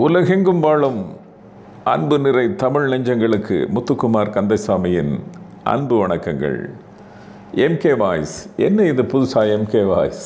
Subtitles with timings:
[0.00, 1.00] உலகெங்கும் வாழும்
[1.84, 5.10] அன்பு நிறை தமிழ் நெஞ்சங்களுக்கு முத்துக்குமார் கந்தசாமியின்
[5.72, 6.56] அன்பு வணக்கங்கள்.
[7.64, 8.36] எம்கே வாய்ஸ்
[8.66, 10.22] என்ன இது புதுசாக எம்கே வாய்ஸ்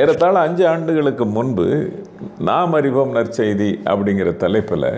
[0.00, 1.66] ஏறத்தாழ அஞ்சு ஆண்டுகளுக்கு முன்பு
[2.38, 4.90] நாம் அறிவோம் நற்செய்தி அப்படிங்கிற தலைப்பில்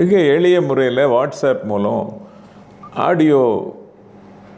[0.00, 2.20] மிக எளிய முறையில் வாட்ஸ்அப் மூலம்
[3.08, 3.42] ஆடியோ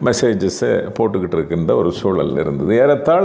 [0.04, 2.74] மெசேஜஸை போட்டுக்கிட்டு இருக்கின்ற ஒரு சூழல் இருந்தது.
[2.76, 3.24] ஏறத்தாழ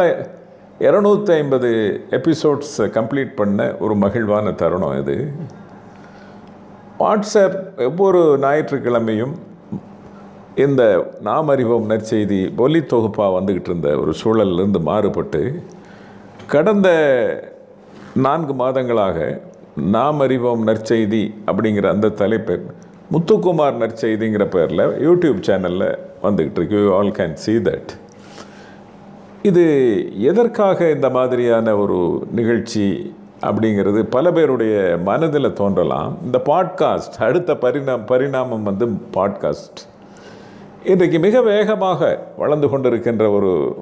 [0.80, 1.70] இரநூத்தி ஐம்பது
[2.10, 5.32] எபிசோட்ஸை கம்ப்ளீட் பண்ண ஒரு மகிழ்வான தருணம் இது.
[7.00, 9.34] வாட்ஸ்அப் ஒவ்வொரு ஞாயிற்றுக்கிழமையும்
[10.56, 15.64] இந்த நாம் அறிவோம் நற்செய்தி ஒலி தொகுப்பாக வந்துக்கிட்டு இருந்த ஒரு சூழலிருந்து மாறுபட்டு
[16.48, 16.90] கடந்த
[18.16, 19.42] நான்கு மாதங்களாக
[19.76, 22.60] நாம் அறிவோம் நற்செய்தி அப்படிங்கிற அந்த தலைப்பை
[23.12, 26.84] முத்துக்குமார் நற்செய்திங்கிற பேரில் யூடியூப் சேனலில் வந்துக்கிட்டு இருக்கு.
[26.86, 28.02] You all can see that
[29.44, 29.64] இது
[30.22, 36.18] எதற்காக இந்த மாதிரியான ஒரு நிகழ்ச்சி அப்படிங்கிறது பல பேருடைய மனதில் தோன்றலாம்.
[36.26, 39.82] இந்த பாட்காஸ்ட் அடுத்த பரிணாம் பரிணாமம் வந்து பாட்காஸ்ட்
[40.84, 43.76] இன்றைக்கு மிக வேகமாக வளர்ந்து கொண்டிருக்கின்ற ஒரு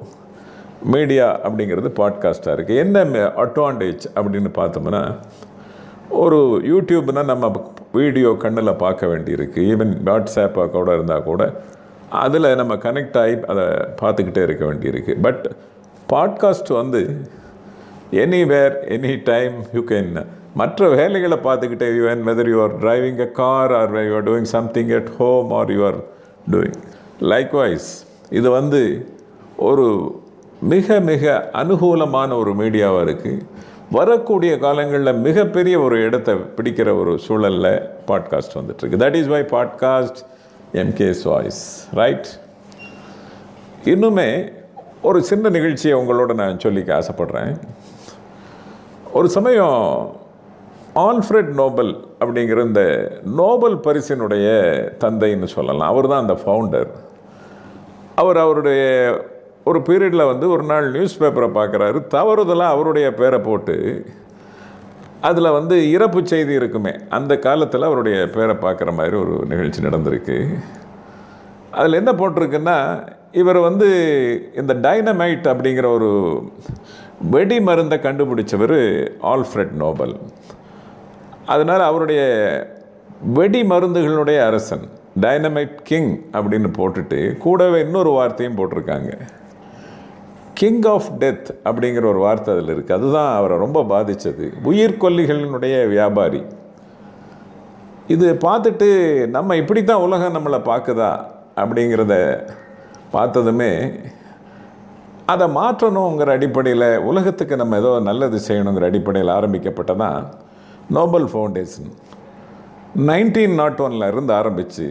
[0.84, 5.14] மீடியா அப்படிங்கிறது பாட்காஸ்ட்டாக இருக்குது என்ன அட்வான்டேஜ் அப்படின்னு பார்த்தோம்னா
[6.10, 9.56] ஒரு யூடியூப்னால் நம்ம வீடியோ கண்ணில் பார்க்க வேண்டியிருக்கு.
[9.56, 11.62] ஈவன் வாட்ஸ்அப்பாக கூட இருந்தால் கூட
[12.12, 13.64] அதில் நம்ம கனெக்ட் ஆகி அதை
[14.02, 15.22] பார்த்துக்கிட்டே இருக்க வேண்டியிருக்கு.
[15.22, 15.52] பட்
[16.12, 17.16] பாட்காஸ்ட் வந்து
[18.10, 23.74] anywhere any time you can மற்ற வேலைகளை பார்த்துக்கிட்டே UN whether you are driving a car
[23.74, 26.00] or you are doing something at home or you are
[26.50, 26.78] doing
[27.20, 27.88] likewise
[28.30, 29.06] இது வந்து
[29.56, 29.86] ஒரு
[30.60, 33.40] மிக மிக அனுகூலமான ஒரு மீடியாவாக இருக்குது
[33.90, 40.20] வரக்கூடிய காலங்களில் மிகப்பெரிய ஒரு இடத்தை பிடிக்கிற ஒரு சூழலில் பாட்காஸ்ட் வந்துட்டுருக்கு that is why podcast
[40.72, 42.26] MKS voice right
[43.84, 44.52] இன்னுமே
[45.02, 47.56] ஒரு சின்ன நிகழ்ச்சியை உங்களோட நான் சொல்லிக்க ஆசைப்படுறேன்.
[49.12, 50.16] ஒரு சமயம்
[50.94, 52.82] ஆல்ஃப்ரெட் நோபல் அப்படிங்கிற இந்த
[53.24, 54.46] நோபல் பரிசினுடைய
[55.00, 55.88] தந்தைன்னு சொல்லலாம்.
[55.88, 56.88] அவர் தான் அந்த ஃபவுண்டர்
[58.14, 58.82] அவர் அவருடைய
[59.64, 61.98] ஒரு பீரியடில் வந்து ஒரு நாள் நியூஸ் பேப்பரை பார்க்குறாரு.
[62.10, 64.06] தவறுதலாக அவருடைய பேரை போட்டு
[65.22, 66.92] அதில் வந்து இறப்பு செய்தி இருக்குமே.
[67.08, 70.36] அந்த காலத்தில் அவருடைய பேரை பார்க்குற மாதிரி ஒரு நிகழ்ச்சி நடந்திருக்கு.
[71.70, 72.76] அதில் என்ன போட்டிருக்குன்னா
[73.32, 73.88] இவர் வந்து
[74.56, 76.10] இந்த டைனமைட் அப்படிங்கிற ஒரு
[77.30, 78.78] வெடி மருந்தை கண்டுபிடிச்சவர்
[79.22, 80.16] ஆல்ஃப்ரெட் நோபல்.
[81.46, 82.22] அதனால் அவருடைய
[83.20, 84.84] வெடி மருந்துகளுடைய அரசன்
[85.20, 89.12] டைனமைட் கிங் அப்படின்னு போட்டுட்டு கூடவே இன்னொரு வார்த்தையும் போட்டிருக்காங்க.
[90.54, 96.42] கிங் ஆஃப் டெத் அப்படிங்கிற ஒரு வார்த்தை அதில் இருக்குது அதுதான் அவரை ரொம்ப பாதித்தது உயிர்கொல்லிகளினுடைய வியாபாரி.
[98.14, 98.88] இது பார்த்துட்டு
[99.36, 101.12] நம்ம இப்படி தான் உலகம் நம்மளை பார்க்குதா
[101.62, 102.14] அப்படிங்கிறத
[103.14, 103.72] பார்த்ததுமே
[105.32, 110.22] அதை மாற்றணுங்கிற அடிப்படையில் உலகத்துக்கு நம்ம ஏதோ நல்லது செய்யணுங்கிற அடிப்படையில் ஆரம்பிக்கப்பட்டதான்
[110.96, 111.90] நோபல் ஃபவுண்டேஷன்.
[113.10, 114.86] நைன்டீன் நாட் ஒனில் இருந்து ஆரம்பித்து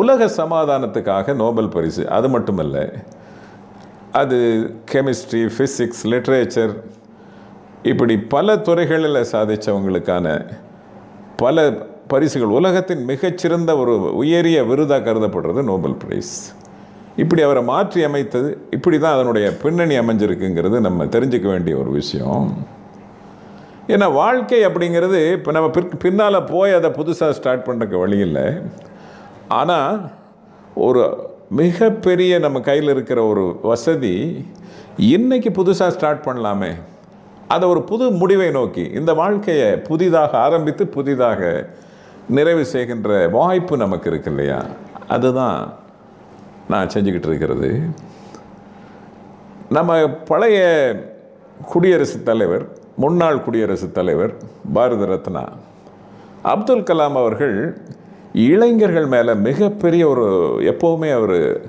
[0.00, 2.04] உலக சமாதானத்துக்காக நோபல் பரிசு.
[2.16, 2.78] அது மட்டுமல்ல
[4.20, 4.38] அது
[4.92, 6.72] கெமிஸ்ட்ரி ஃபிசிக்ஸ் லிட்ரேச்சர்
[7.90, 10.26] இப்படி பல துறைகளில் சாதித்தவங்களுக்கான
[11.42, 11.64] பல
[12.12, 12.54] பரிசுகள்.
[12.58, 16.34] உலகத்தின் மிகச்சிறந்த ஒரு உயரிய விருதாக கருதப்படுறது நோபல் பிரைஸ்
[17.22, 22.48] இப்படி அவரை மாற்றி அமைத்தது இப்படி தான் அதனுடைய பின்னணி அமைஞ்சிருக்குங்கிறது நம்ம தெரிஞ்சுக்க வேண்டிய ஒரு விஷயம்.
[23.94, 28.46] ஏன்னா வாழ்க்கை அப்படிங்கிறது இப்போ நம்ம பிற் பின்னால் போய் அதை புதுசாக ஸ்டார்ட் பண்ணுறக்கு வழி இல்லை.
[29.60, 29.96] ஆனால்
[30.86, 31.02] ஒரு
[31.50, 34.44] மிகப்பெரிய நம்ம கையில் இருக்கிற ஒரு வசதி
[34.98, 36.74] இன்றைக்கி புதுசாக ஸ்டார்ட் பண்ணலாமே.
[37.48, 41.68] அதை ஒரு புது முடிவை நோக்கி இந்த வாழ்க்கையை புதிதாக ஆரம்பித்து புதிதாக
[42.28, 44.62] நிறைவு செய்கின்ற வாய்ப்பு நமக்கு இருக்கு இல்லையா?
[45.08, 45.72] அதுதான்
[46.68, 47.80] நான் செஞ்சுக்கிட்டு இருக்கிறது.
[49.70, 50.92] நம்ம பழைய
[51.64, 54.34] குடியரசுத் தலைவர் முன்னாள் குடியரசுத் தலைவர்
[54.72, 55.48] பாரத ரத்னா
[56.42, 57.80] அப்துல் கலாம் அவர்கள்
[58.36, 60.24] இளைஞர்கள் மேலே மிகப்பெரிய ஒரு
[60.60, 61.60] எப்போவுமே அவர்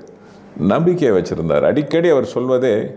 [0.58, 1.62] நம்பிக்கையை வச்சுருந்தார்.
[1.62, 2.92] அடிக்கடி அவர் சொல்வதே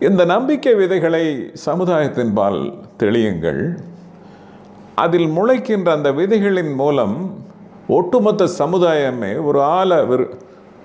[0.00, 3.78] இந்த நம்பிக்கை விதைகளை சமுதாயத்தின் பால் தெளியுங்கள்.
[4.94, 7.34] அதில் முளைக்கின்ற அந்த விதைகளின் மூலம்
[7.88, 10.36] ஒட்டுமொத்த சமுதாயமே ஒரு ஆல விரு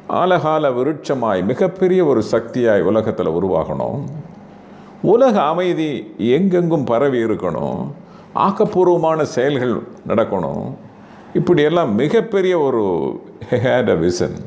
[0.09, 4.03] ஆலகால விருட்சமாய் மிகப்பெரிய ஒரு சக்தியாய் உலகத்தில் உருவாகணும்.
[5.01, 7.87] உலக அமைதி எங்கெங்கும் பரவி இருக்கணும்.
[8.35, 10.73] ஆக்கப்பூர்வமான செயல்கள் நடக்கணும்.
[11.35, 12.81] இப்படியெல்லாம் மிகப்பெரிய ஒரு
[13.49, 14.37] ஹேட் அ விசன்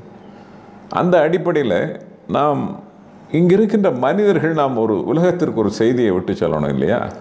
[0.91, 2.83] அந்த அடிப்படையில் நாம்
[3.31, 7.13] இங்கே இருக்கின்ற மனிதர்கள் நாம் ஒரு உலகத்திற்கு ஒரு செய்தியை விட்டு சொல்லணும் இல்லையா?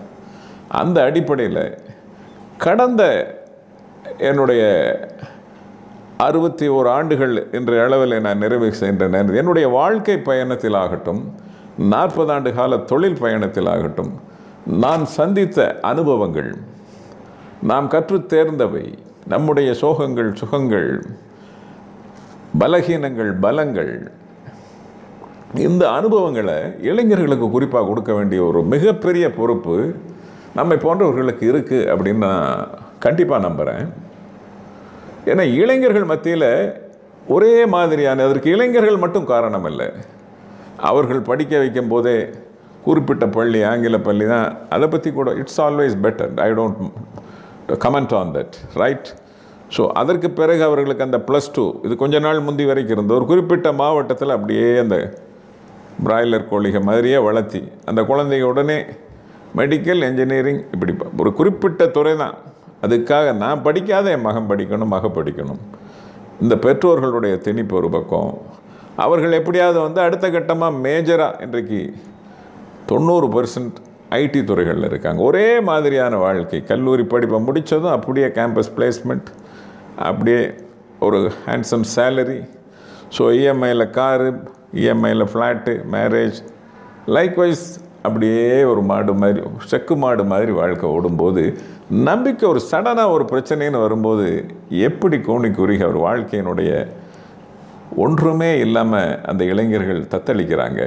[0.67, 1.77] அந்த அடிப்படையில்
[2.57, 3.03] கடந்த
[4.17, 4.61] என்னுடைய
[6.17, 11.33] அறுபத்தி ஓரு ஆண்டுகள் என்ற அளவில் நான் நிறைவு செய்கின்றேன் என்னுடைய வாழ்க்கை பயணத்தில் ஆகட்டும்
[11.77, 14.19] நாற்பது ஆண்டு கால தொழில் பயணத்தில் ஆகட்டும்
[14.65, 16.55] நான் சந்தித்த அனுபவங்கள்
[17.61, 20.89] நாம் கற்றுத் தேர்ந்தவை நம்முடைய சோகங்கள் சுகங்கள்
[22.57, 23.93] பலகீனங்கள் பலங்கள்
[25.63, 29.75] இந்த அனுபவங்களை இளைஞர்களுக்கு குறிப்பாக கொடுக்க வேண்டிய ஒரு மிகப்பெரிய பொறுப்பு
[30.55, 32.49] நம்மை போன்றவர்களுக்கு இருக்குது அப்படின்னு நான்
[32.99, 33.85] கண்டிப்பாக நம்புகிறேன்
[35.25, 36.49] ஏன்னா இளைஞர்கள் மத்தியில்
[37.27, 39.89] ஒரே மாதிரியான அதற்கு இளைஞர்கள் மட்டும் காரணம் இல்லை
[40.81, 42.17] அவர்கள் படிக்க வைக்கும் போதே
[42.83, 44.49] குறிப்பிட்ட பள்ளி ஆங்கில பள்ளி தான்.
[44.69, 46.81] அதை பற்றி கூட it's always better I don't
[47.83, 49.07] comment on that right
[49.75, 53.71] so அதற்கு பிறகு அவர்களுக்கு அந்த ப்ளஸ் டூ இது கொஞ்ச நாள் முந்தி வரைக்கும் இருந்த ஒரு குறிப்பிட்ட
[53.73, 54.97] மாவட்டத்தில் அப்படியே அந்த
[56.05, 58.77] பிராய்லர் கோழிகை மாதிரியே வளர்த்தி அந்த குழந்தைங்க உடனே
[59.59, 62.35] மெடிக்கல் என்ஜினியரிங் இப்படி ஒரு குறிப்பிட்ட துறை தான்.
[62.81, 65.61] அதுக்காக நான் படிக்காத என் மகன் படிக்கணும் மக படிக்கணும்.
[66.41, 68.31] இந்த பெற்றோர்களுடைய திணிப்பு ஒரு பக்கம்.
[68.95, 71.79] அவர்கள் எப்படியாவது வந்து அடுத்த கட்டமாக மேஜராக இன்றைக்கு
[72.85, 73.77] தொண்ணூறு பர்சன்ட்
[74.11, 75.21] ஐடி துறைகளில் இருக்காங்க.
[75.21, 76.63] ஒரே மாதிரியான வாழ்க்கை.
[76.63, 79.29] கல்லூரி படிப்பை முடித்ததும் அப்படியே கேம்பஸ் பிளேஸ்மெண்ட்
[79.95, 80.53] அப்படியே
[80.99, 82.41] ஒரு ஹேண்ட்ஸம் சேலரி
[83.17, 84.29] ஸோ இஎம்ஐயில் காரு
[84.73, 86.37] இஎம்ஐயில் ஃப்ளாட்டு மேரேஜ்
[87.07, 87.65] லைக்வைஸ்
[88.01, 91.57] அப்படியே ஒரு மாடு மாதிரி செக்கு மாடு மாதிரி வாழ்க்கை ஓடும்போது
[91.89, 96.87] நம்பிக்கை ஒரு சடனாக ஒரு பிரச்சனைன்னு வரும்போது எப்படி கோணி குறுகி அவர் வாழ்க்கையினுடைய
[97.95, 100.81] ஒன்றுமே இல்லாமல் அந்த இளைஞர்கள் தத்தளிக்கிறாங்க?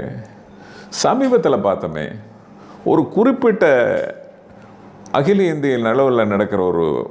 [0.88, 2.06] சமீபத்தில் பார்த்தோமே
[2.84, 3.64] ஒரு குறிப்பிட்ட
[5.10, 7.10] அகில இந்திய அளவில் நடக்கிற ஒரு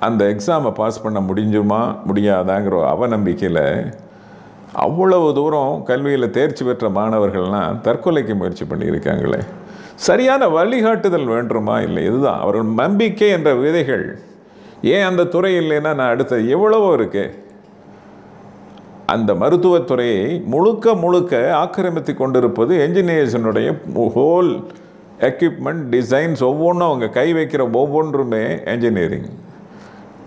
[0.00, 3.94] அந்த எக்ஸாமை பாஸ் பண்ண முடிஞ்சுமா முடியாதாங்கிற அவநம்பிக்கையில்
[4.72, 9.38] அவ்வளவு தூரம் கல்வியில் தேர்ச்சி பெற்ற மாணவர்கள்லாம் தற்கொலைக்கு முயற்சி பண்ணியிருக்காங்களே.
[9.94, 11.80] சரியான வழிகாட்டுதல் வேண்டுமா?
[11.80, 12.40] இல்லை இதுதான்.
[12.40, 14.18] அவர்கள் நம்பிக்கை என்ற விதைகள்
[14.82, 17.43] ஏன் அந்த துறை இல்லைன்னா நான் அடுத்த எவ்வளவோ இருக்குது
[19.06, 23.68] அந்த மருத்துவத்துறையை முழுக்க முழுக்க ஆக்கிரமித்து கொண்டிருப்பது என்ஜினியர்ஸினுடைய
[24.14, 24.52] ஹோல்
[25.20, 29.28] எக்யூப்மெண்ட் டிசைன்ஸ் ஒவ்வொன்றும் அவங்க கை வைக்கிற ஒவ்வொன்றுமே என்ஜினியரிங்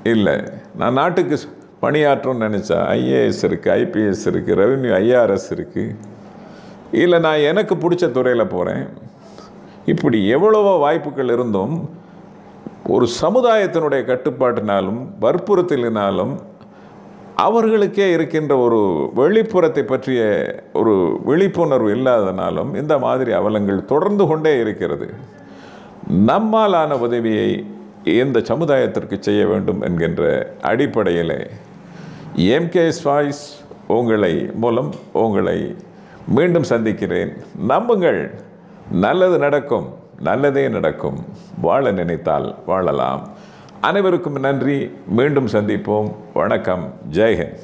[0.03, 0.35] இல்லை
[0.75, 1.37] நான் நாட்டுக்கு
[1.81, 5.95] பணியாற்றும் பணியாற்றணும்னு நினச்சா ஐஏஎஸ் இருக்குது ஐபிஎஸ் இருக்குது ரெவென்யூ ஐஆர்எஸ் இருக்குது
[6.93, 8.83] இல்லை நான் எனக்கு பிடிச்ச துறையில் போகிறேன்
[9.85, 11.75] இப்படி எவ்வளவோ வாய்ப்புகள் இருந்தும்
[12.89, 16.33] ஒரு சமுதாயத்தினுடைய கட்டுப்பாட்டினாலும் வற்புறுத்தலினாலும்
[17.37, 25.13] அவர்களுக்கே இருக்கின்ற ஒரு வெளிப்புறத்தை பற்றிய ஒரு விழிப்புணர்வு இல்லாதனாலும் இந்த மாதிரி அவலங்கள் தொடர்ந்து கொண்டே இருக்கிறது.
[26.27, 27.65] நம்மாலான உதவியை
[28.03, 31.47] இந்த சமுதாயத்திற்கு செய்ய வேண்டும் என்கின்ற அடிப்படையிலே
[32.35, 35.75] எம்கேஎஸ் வாய்ஸ் உங்களை மூலம் உங்களை
[36.27, 37.33] மீண்டும் சந்திக்கிறேன்.
[37.67, 38.31] நம்புங்கள்.
[38.91, 39.93] நல்லது நடக்கும்.
[40.19, 41.17] நல்லதே நடக்கும்.
[41.61, 43.27] வாழ நினைத்தால் வாழலாம்.
[43.81, 44.91] அனைவருக்கும் நன்றி.
[45.07, 46.13] மீண்டும் சந்திப்போம்.
[46.33, 46.93] வணக்கம்.
[47.11, 47.57] ஜெய்ஹிந்த்